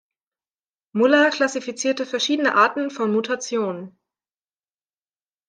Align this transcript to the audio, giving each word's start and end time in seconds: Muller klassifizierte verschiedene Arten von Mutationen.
Muller 0.95 1.29
klassifizierte 1.29 2.07
verschiedene 2.07 2.55
Arten 2.55 2.89
von 2.89 3.13
Mutationen. 3.13 3.99